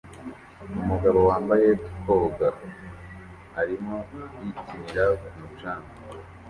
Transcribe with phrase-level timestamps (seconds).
[0.81, 1.67] Umugabo wambaye
[2.03, 2.49] koga
[3.61, 3.97] arimo
[4.41, 5.91] yikinira ku mucanga